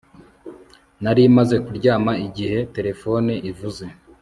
[1.03, 3.85] nari maze kuryama igihe terefone ivuze